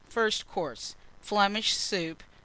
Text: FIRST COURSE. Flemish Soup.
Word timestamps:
FIRST 0.09 0.47
COURSE. 0.47 0.95
Flemish 1.21 1.75
Soup. 1.75 2.23